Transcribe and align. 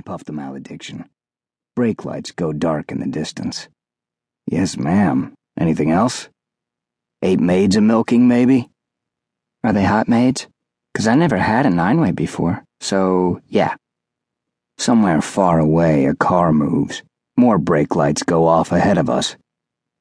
I 0.00 0.02
puff 0.02 0.24
the 0.24 0.32
malediction. 0.32 1.04
Brake 1.76 2.06
lights 2.06 2.30
go 2.30 2.54
dark 2.54 2.90
in 2.90 3.00
the 3.00 3.06
distance. 3.06 3.68
Yes, 4.46 4.78
ma'am. 4.78 5.34
Anything 5.58 5.90
else? 5.90 6.30
Eight 7.20 7.38
maids 7.38 7.76
a 7.76 7.82
milking, 7.82 8.26
maybe? 8.26 8.70
Are 9.62 9.74
they 9.74 9.84
hot 9.84 10.08
maids? 10.08 10.46
'Cause 10.94 11.06
I 11.06 11.16
never 11.16 11.36
had 11.36 11.66
a 11.66 11.76
nine 11.84 12.00
way 12.00 12.12
before, 12.12 12.64
so 12.80 13.42
yeah. 13.46 13.74
Somewhere 14.78 15.20
far 15.20 15.58
away, 15.58 16.06
a 16.06 16.14
car 16.14 16.50
moves. 16.50 17.02
More 17.36 17.58
brake 17.58 17.94
lights 17.94 18.22
go 18.22 18.46
off 18.46 18.72
ahead 18.72 18.96
of 18.96 19.10
us. 19.10 19.36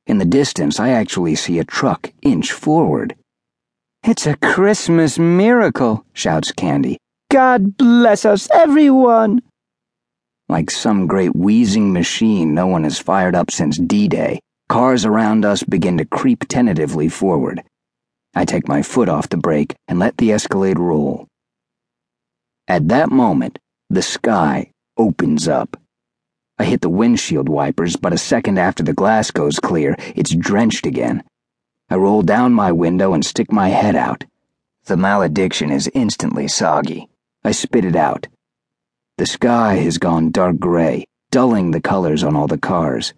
In 0.08 0.18
the 0.18 0.24
distance, 0.40 0.80
I 0.80 0.92
actually 0.92 1.36
see 1.36 1.60
a 1.60 1.66
truck 1.66 2.14
inch 2.22 2.54
forward. 2.54 3.18
It's 4.06 4.26
a 4.26 4.38
Christmas 4.38 5.20
miracle, 5.20 6.06
shouts 6.14 6.54
Candy. 6.54 7.00
God 7.30 7.76
bless 7.76 8.24
us, 8.24 8.48
everyone! 8.54 9.42
Like 10.50 10.72
some 10.72 11.06
great 11.06 11.36
wheezing 11.36 11.94
machine 11.94 12.56
no 12.56 12.66
one 12.66 12.84
has 12.84 12.98
fired 12.98 13.36
up 13.36 13.52
since 13.52 13.78
D 13.78 14.08
Day, 14.08 14.40
cars 14.68 15.06
around 15.06 15.46
us 15.46 15.62
begin 15.62 16.00
to 16.00 16.06
creep 16.06 16.48
tentatively 16.48 17.08
forward. 17.08 17.62
I 18.34 18.46
take 18.46 18.68
my 18.68 18.82
foot 18.82 19.10
off 19.10 19.30
the 19.30 19.38
brake 19.38 19.76
and 19.88 20.00
let 20.00 20.18
the 20.18 20.32
Escalade 20.32 20.80
roll. 20.80 21.28
At 22.68 22.88
that 22.88 23.12
moment, 23.12 23.60
the 23.92 24.02
sky 24.02 24.72
opens 24.98 25.48
up. 25.48 25.80
I 26.58 26.64
hit 26.64 26.82
the 26.82 26.90
windshield 26.90 27.48
wipers, 27.48 27.96
but 27.96 28.14
a 28.14 28.18
second 28.18 28.58
after 28.58 28.82
the 28.82 28.94
glass 28.94 29.30
goes 29.30 29.60
clear, 29.60 29.96
it's 30.16 30.36
drenched 30.36 30.88
again. 30.88 31.24
I 31.92 31.96
roll 31.96 32.24
down 32.24 32.54
my 32.54 32.72
window 32.72 33.14
and 33.14 33.24
stick 33.24 33.52
my 33.52 33.70
head 33.70 33.96
out. 33.96 34.26
The 34.86 34.98
malediction 34.98 35.72
is 35.72 35.92
instantly 35.94 36.48
soggy. 36.48 37.08
I 37.44 37.52
spit 37.52 37.86
it 37.86 37.96
out. 37.96 38.28
The 39.20 39.26
sky 39.26 39.76
has 39.76 39.98
gone 39.98 40.32
dark 40.32 40.60
gray, 40.60 41.06
dulling 41.30 41.72
the 41.72 41.82
colors 41.82 42.24
on 42.24 42.38
all 42.38 42.48
the 42.48 42.58
cars. 42.58 43.14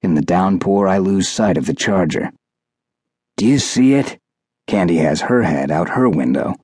In 0.00 0.14
the 0.14 0.22
downpour, 0.22 0.88
I 0.88 0.96
lose 0.96 1.28
sight 1.28 1.58
of 1.58 1.66
the 1.66 1.74
charger. 1.74 2.32
Do 3.36 3.44
you 3.44 3.58
see 3.58 3.92
it? 3.92 4.18
Candy 4.66 4.96
has 4.96 5.20
her 5.20 5.42
head 5.42 5.70
out 5.70 5.90
her 5.90 6.08
window. 6.08 6.54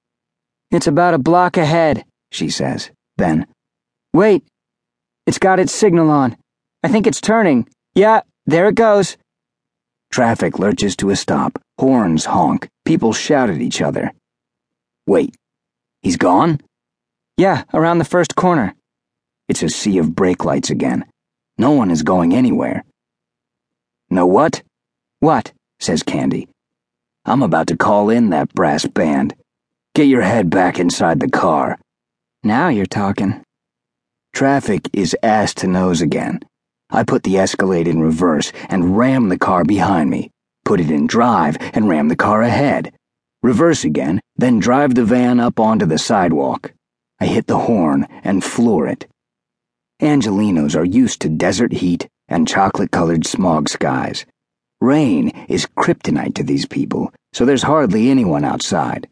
It's 0.70 0.86
about 0.86 1.12
a 1.12 1.18
block 1.18 1.58
ahead, 1.58 2.06
she 2.32 2.48
says. 2.48 2.90
Then, 3.18 3.46
Wait! 4.14 4.44
It's 5.26 5.38
got 5.38 5.60
its 5.60 5.74
signal 5.74 6.10
on. 6.10 6.38
I 6.82 6.88
think 6.88 7.06
it's 7.06 7.20
turning. 7.20 7.68
Yeah, 7.94 8.22
there 8.46 8.68
it 8.68 8.76
goes. 8.76 9.18
Traffic 10.10 10.58
lurches 10.58 10.96
to 10.96 11.10
a 11.10 11.16
stop. 11.16 11.60
Horns 11.78 12.24
honk. 12.24 12.66
People 12.86 13.12
shout 13.12 13.50
at 13.50 13.60
each 13.60 13.82
other. 13.82 14.12
Wait, 15.06 15.34
he's 16.00 16.16
gone? 16.16 16.60
Yeah, 17.36 17.64
around 17.72 17.96
the 17.98 18.04
first 18.04 18.36
corner. 18.36 18.74
It's 19.50 19.64
a 19.64 19.68
sea 19.68 19.98
of 19.98 20.14
brake 20.14 20.44
lights 20.44 20.70
again. 20.70 21.04
No 21.58 21.72
one 21.72 21.90
is 21.90 22.04
going 22.04 22.32
anywhere. 22.32 22.84
Know 24.08 24.24
what? 24.24 24.62
What? 25.18 25.52
says 25.80 26.04
Candy. 26.04 26.46
I'm 27.24 27.42
about 27.42 27.66
to 27.66 27.76
call 27.76 28.10
in 28.10 28.30
that 28.30 28.54
brass 28.54 28.86
band. 28.86 29.34
Get 29.92 30.06
your 30.06 30.22
head 30.22 30.50
back 30.50 30.78
inside 30.78 31.18
the 31.18 31.28
car. 31.28 31.80
Now 32.44 32.68
you're 32.68 32.86
talking. 32.86 33.42
Traffic 34.32 34.88
is 34.92 35.16
ass 35.20 35.52
to 35.54 35.66
nose 35.66 36.00
again. 36.00 36.38
I 36.88 37.02
put 37.02 37.24
the 37.24 37.36
Escalade 37.36 37.88
in 37.88 38.00
reverse 38.00 38.52
and 38.68 38.96
ram 38.96 39.30
the 39.30 39.38
car 39.38 39.64
behind 39.64 40.10
me, 40.10 40.30
put 40.64 40.78
it 40.78 40.92
in 40.92 41.08
drive 41.08 41.56
and 41.74 41.88
ram 41.88 42.06
the 42.06 42.14
car 42.14 42.42
ahead. 42.42 42.94
Reverse 43.42 43.82
again, 43.82 44.20
then 44.36 44.60
drive 44.60 44.94
the 44.94 45.04
van 45.04 45.40
up 45.40 45.58
onto 45.58 45.86
the 45.86 45.98
sidewalk. 45.98 46.72
I 47.18 47.26
hit 47.26 47.48
the 47.48 47.58
horn 47.58 48.06
and 48.22 48.44
floor 48.44 48.86
it. 48.86 49.08
Angelenos 50.00 50.74
are 50.74 50.84
used 50.84 51.20
to 51.20 51.28
desert 51.28 51.72
heat 51.72 52.08
and 52.28 52.48
chocolate 52.48 52.90
colored 52.90 53.26
smog 53.26 53.68
skies. 53.68 54.24
Rain 54.80 55.28
is 55.48 55.68
kryptonite 55.76 56.34
to 56.34 56.42
these 56.42 56.66
people, 56.66 57.12
so 57.32 57.44
there's 57.44 57.62
hardly 57.62 58.08
anyone 58.10 58.44
outside. 58.44 59.08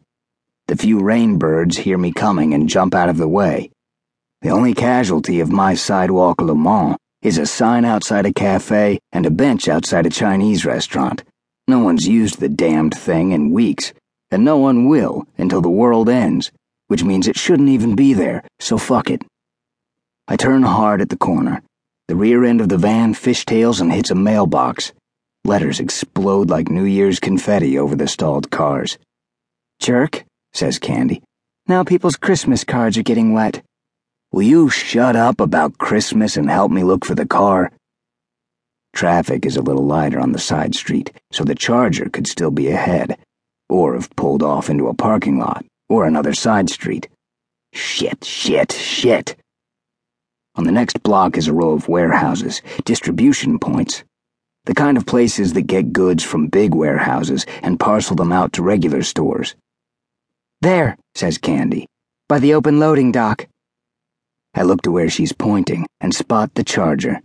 The 0.67 0.75
few 0.75 0.99
rain 0.99 1.37
birds 1.37 1.77
hear 1.77 1.97
me 1.97 2.11
coming 2.11 2.53
and 2.53 2.67
jump 2.67 2.95
out 2.95 3.09
of 3.09 3.17
the 3.17 3.27
way. 3.27 3.71
The 4.41 4.49
only 4.49 4.73
casualty 4.73 5.39
of 5.39 5.51
my 5.51 5.75
sidewalk 5.75 6.41
Le 6.41 6.55
Mans 6.55 6.97
is 7.21 7.37
a 7.37 7.45
sign 7.45 7.85
outside 7.85 8.25
a 8.25 8.33
cafe 8.33 8.99
and 9.11 9.25
a 9.25 9.31
bench 9.31 9.67
outside 9.67 10.05
a 10.05 10.09
Chinese 10.09 10.65
restaurant. 10.65 11.23
No 11.67 11.79
one's 11.79 12.07
used 12.07 12.39
the 12.39 12.49
damned 12.49 12.95
thing 12.95 13.31
in 13.31 13.51
weeks, 13.51 13.93
and 14.31 14.43
no 14.43 14.57
one 14.57 14.87
will 14.87 15.27
until 15.37 15.61
the 15.61 15.69
world 15.69 16.09
ends 16.09 16.51
which 16.89 17.03
means 17.03 17.27
it 17.27 17.37
shouldn't 17.37 17.69
even 17.69 17.95
be 17.95 18.13
there, 18.13 18.43
so 18.59 18.77
fuck 18.77 19.11
it. 19.11 19.23
I 20.31 20.35
turn 20.35 20.61
hard 20.61 21.01
at 21.01 21.09
the 21.09 21.17
corner. 21.17 21.63
The 22.07 22.15
rear 22.15 22.45
end 22.45 22.61
of 22.61 22.69
the 22.69 22.77
van 22.77 23.15
fishtails 23.15 23.81
and 23.81 23.91
hits 23.91 24.11
a 24.11 24.15
mailbox. 24.15 24.93
Letters 25.43 25.79
explode 25.79 26.51
like 26.51 26.69
New 26.69 26.83
Year's 26.83 27.19
confetti 27.19 27.79
over 27.79 27.95
the 27.95 28.07
stalled 28.07 28.51
cars. 28.51 28.99
Jerk, 29.79 30.23
says 30.53 30.77
Candy. 30.77 31.23
Now 31.65 31.83
people's 31.83 32.15
Christmas 32.15 32.63
cards 32.63 32.95
are 32.95 33.01
getting 33.01 33.33
wet. 33.33 33.63
Will 34.31 34.43
you 34.43 34.69
shut 34.69 35.15
up 35.15 35.41
about 35.41 35.79
Christmas 35.79 36.37
and 36.37 36.47
help 36.47 36.71
me 36.71 36.83
look 36.83 37.05
for 37.05 37.15
the 37.15 37.25
car? 37.25 37.71
Traffic 38.93 39.47
is 39.47 39.57
a 39.57 39.63
little 39.63 39.87
lighter 39.87 40.19
on 40.19 40.33
the 40.33 40.37
side 40.37 40.75
street, 40.75 41.11
so 41.31 41.43
the 41.43 41.55
Charger 41.55 42.07
could 42.07 42.27
still 42.27 42.51
be 42.51 42.67
ahead, 42.67 43.17
or 43.67 43.95
have 43.95 44.15
pulled 44.15 44.43
off 44.43 44.69
into 44.69 44.89
a 44.89 44.93
parking 44.93 45.39
lot 45.39 45.65
or 45.89 46.05
another 46.05 46.35
side 46.35 46.69
street. 46.69 47.09
Shit, 47.73 48.23
shit, 48.23 48.71
shit. 48.71 49.35
On 50.59 50.65
the 50.65 50.73
next 50.73 51.01
block 51.03 51.37
is 51.37 51.47
a 51.47 51.53
row 51.53 51.71
of 51.71 51.87
warehouses, 51.87 52.61
distribution 52.83 53.59
points. 53.59 54.03
The 54.65 54.73
kind 54.73 54.97
of 54.97 55.05
places 55.05 55.53
that 55.53 55.67
get 55.67 55.93
goods 55.93 56.21
from 56.21 56.49
big 56.49 56.73
warehouses 56.75 57.45
and 57.63 57.79
parcel 57.79 58.17
them 58.17 58.33
out 58.33 58.51
to 58.53 58.61
regular 58.61 59.01
stores. 59.01 59.55
There, 60.59 60.97
says 61.15 61.37
Candy, 61.37 61.87
by 62.27 62.39
the 62.39 62.55
open 62.55 62.77
loading 62.77 63.13
dock. 63.13 63.47
I 64.53 64.63
look 64.63 64.81
to 64.81 64.91
where 64.91 65.09
she's 65.09 65.31
pointing 65.31 65.85
and 66.01 66.13
spot 66.13 66.53
the 66.55 66.65
charger. 66.65 67.21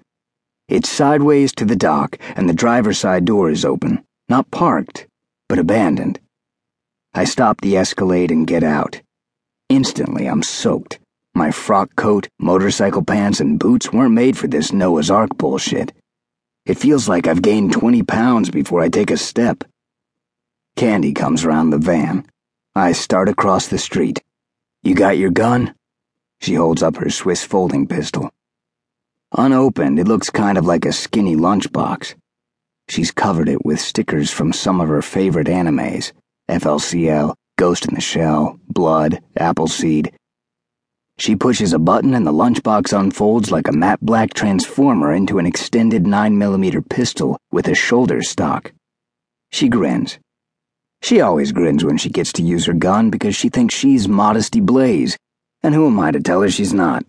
It's 0.69 0.89
sideways 0.89 1.53
to 1.55 1.65
the 1.65 1.75
dock, 1.75 2.17
and 2.37 2.49
the 2.49 2.55
driver's 2.55 3.01
side 3.01 3.25
door 3.25 3.51
is 3.51 3.65
open, 3.65 4.05
not 4.29 4.49
parked, 4.53 5.09
but 5.49 5.59
abandoned. 5.59 6.21
I 7.13 7.25
stop 7.25 7.63
the 7.63 7.77
Escalade 7.77 8.31
and 8.31 8.47
get 8.47 8.63
out. 8.63 9.01
Instantly, 9.69 10.29
I'm 10.29 10.45
soaked. 10.45 11.01
My 11.37 11.51
frock 11.51 11.97
coat, 11.97 12.29
motorcycle 12.39 13.03
pants, 13.03 13.41
and 13.41 13.59
boots 13.59 13.93
weren't 13.93 14.15
made 14.15 14.39
for 14.39 14.47
this 14.47 14.73
Noah's 14.73 15.11
Ark 15.11 15.37
bullshit. 15.37 15.93
It 16.65 16.79
feels 16.79 17.09
like 17.09 17.27
I've 17.27 17.43
gained 17.43 17.73
20 17.73 18.05
pounds 18.05 18.51
before 18.51 18.81
I 18.81 18.89
take 18.89 19.11
a 19.11 19.17
step. 19.17 19.65
Candy 20.77 21.13
comes 21.13 21.45
around 21.45 21.71
the 21.71 21.79
van. 21.79 22.25
I 22.77 22.93
start 22.93 23.29
across 23.29 23.67
the 23.67 23.79
street. 23.79 24.23
You 24.85 24.95
got 24.95 25.19
your 25.19 25.31
gun? 25.31 25.75
She 26.41 26.55
holds 26.55 26.85
up 26.85 26.97
her 26.97 27.11
Swiss 27.11 27.43
folding 27.43 27.89
pistol. 27.89 28.31
Unopened, 29.37 29.99
it 29.99 30.07
looks 30.07 30.31
kind 30.31 30.57
of 30.57 30.67
like 30.67 30.85
a 30.85 30.93
skinny 30.93 31.35
lunchbox. 31.35 32.15
She's 32.89 33.11
covered 33.11 33.49
it 33.49 33.65
with 33.65 33.81
stickers 33.81 34.31
from 34.31 34.53
some 34.53 34.81
of 34.81 34.89
her 34.89 35.03
favorite 35.03 35.49
animes. 35.49 36.13
FLCL, 36.49 37.35
Ghost 37.57 37.89
in 37.89 37.95
the 37.95 38.01
Shell, 38.01 38.61
Blood, 38.69 39.21
Appleseed. 39.37 40.13
She 41.17 41.37
pushes 41.37 41.73
a 41.73 41.79
button 41.79 42.15
and 42.15 42.27
the 42.27 42.33
lunchbox 42.33 42.99
unfolds 42.99 43.53
like 43.53 43.69
a 43.69 43.73
matte 43.73 44.01
black 44.01 44.35
transformer 44.35 45.15
into 45.15 45.39
an 45.39 45.47
extended 45.47 46.05
9mm 46.05 46.89
pistol 46.89 47.39
with 47.53 47.69
a 47.69 47.75
shoulder 47.75 48.21
stock. 48.23 48.73
She 49.53 49.69
grins. 49.69 50.19
She 51.03 51.21
always 51.21 51.53
grins 51.53 51.85
when 51.85 51.99
she 51.99 52.11
gets 52.11 52.33
to 52.33 52.43
use 52.43 52.67
her 52.67 52.73
gun 52.73 53.11
because 53.11 53.37
she 53.37 53.49
thinks 53.49 53.75
she's 53.75 54.09
Modesty 54.09 54.61
Blaise, 54.61 55.17
and 55.63 55.75
who 55.75 55.87
am 55.87 56.01
I 56.01 56.11
to 56.11 56.21
tell 56.21 56.41
her 56.43 56.51
she's 56.51 56.75
not? 56.75 57.05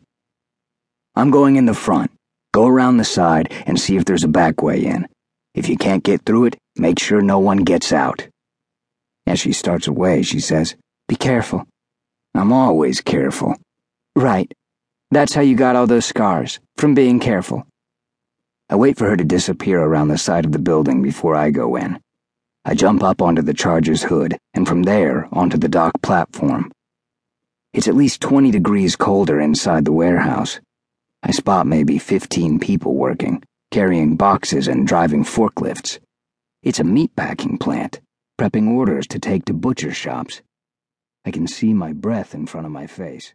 I'm 1.15 1.31
going 1.31 1.55
in 1.55 1.65
the 1.65 1.73
front. 1.73 2.11
Go 2.53 2.67
around 2.67 2.97
the 2.97 3.03
side 3.03 3.51
and 3.65 3.79
see 3.79 3.97
if 3.97 4.05
there's 4.05 4.23
a 4.23 4.29
back 4.29 4.61
way 4.61 4.85
in. 4.85 5.07
If 5.55 5.67
you 5.67 5.77
can't 5.77 6.03
get 6.03 6.21
through 6.23 6.45
it, 6.45 6.57
make 6.75 6.99
sure 6.99 7.21
no 7.21 7.39
one 7.39 7.59
gets 7.59 7.91
out. 7.91 8.27
As 9.25 9.39
she 9.39 9.51
starts 9.51 9.87
away, 9.87 10.21
she 10.21 10.39
says, 10.39 10.75
Be 11.07 11.15
careful. 11.15 11.65
I'm 12.35 12.51
always 12.53 13.01
careful. 13.01 13.55
Right. 14.15 14.51
That's 15.11 15.33
how 15.33 15.41
you 15.41 15.55
got 15.55 15.75
all 15.75 15.87
those 15.87 16.05
scars, 16.05 16.59
from 16.77 16.95
being 16.95 17.19
careful. 17.19 17.67
I 18.69 18.75
wait 18.75 18.97
for 18.97 19.09
her 19.09 19.17
to 19.17 19.23
disappear 19.23 19.81
around 19.81 20.07
the 20.07 20.17
side 20.17 20.45
of 20.45 20.51
the 20.51 20.59
building 20.59 21.01
before 21.01 21.35
I 21.35 21.51
go 21.51 21.75
in. 21.75 21.99
I 22.63 22.73
jump 22.73 23.03
up 23.03 23.21
onto 23.21 23.41
the 23.41 23.53
Charger's 23.53 24.03
hood, 24.03 24.37
and 24.53 24.67
from 24.67 24.83
there 24.83 25.27
onto 25.31 25.57
the 25.57 25.69
dock 25.69 26.01
platform. 26.01 26.71
It's 27.73 27.87
at 27.87 27.95
least 27.95 28.21
20 28.21 28.51
degrees 28.51 28.95
colder 28.95 29.39
inside 29.39 29.85
the 29.85 29.91
warehouse. 29.91 30.59
I 31.21 31.31
spot 31.31 31.67
maybe 31.67 31.99
15 31.99 32.59
people 32.59 32.95
working, 32.95 33.43
carrying 33.71 34.15
boxes 34.15 34.67
and 34.67 34.87
driving 34.87 35.23
forklifts. 35.23 35.99
It's 36.63 36.79
a 36.79 36.83
meatpacking 36.83 37.59
plant 37.59 37.99
prepping 38.37 38.69
orders 38.69 39.07
to 39.07 39.17
take 39.19 39.45
to 39.45 39.53
butcher 39.53 39.93
shops. 39.93 40.41
I 41.25 41.31
can 41.31 41.47
see 41.47 41.73
my 41.73 41.93
breath 41.93 42.35
in 42.35 42.47
front 42.47 42.65
of 42.65 42.71
my 42.71 42.85
face. 42.85 43.33